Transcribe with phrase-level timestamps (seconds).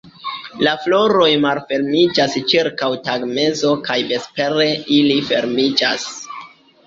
[0.67, 4.67] La floroj malfermiĝas ĉirkaŭ tagmezo kaj vespere
[4.99, 6.09] ili fermiĝas.